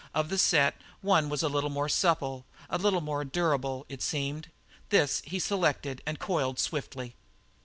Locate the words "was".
1.29-1.43